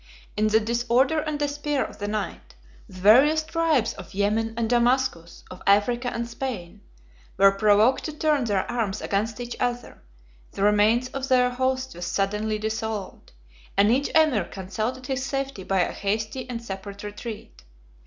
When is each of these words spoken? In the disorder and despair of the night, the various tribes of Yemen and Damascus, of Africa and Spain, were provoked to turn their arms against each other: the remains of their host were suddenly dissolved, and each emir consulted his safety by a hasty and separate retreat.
In 0.35 0.47
the 0.47 0.59
disorder 0.59 1.19
and 1.19 1.37
despair 1.37 1.85
of 1.85 1.99
the 1.99 2.07
night, 2.07 2.55
the 2.89 2.97
various 2.99 3.43
tribes 3.43 3.93
of 3.93 4.15
Yemen 4.15 4.55
and 4.57 4.67
Damascus, 4.67 5.43
of 5.51 5.61
Africa 5.67 6.11
and 6.11 6.27
Spain, 6.27 6.81
were 7.37 7.51
provoked 7.51 8.03
to 8.05 8.11
turn 8.11 8.45
their 8.45 8.65
arms 8.67 9.03
against 9.03 9.39
each 9.39 9.55
other: 9.59 10.01
the 10.53 10.63
remains 10.63 11.09
of 11.09 11.27
their 11.27 11.51
host 11.51 11.93
were 11.93 12.01
suddenly 12.01 12.57
dissolved, 12.57 13.33
and 13.77 13.91
each 13.91 14.09
emir 14.15 14.45
consulted 14.45 15.05
his 15.05 15.23
safety 15.23 15.63
by 15.63 15.81
a 15.81 15.91
hasty 15.91 16.49
and 16.49 16.63
separate 16.63 17.03
retreat. 17.03 17.63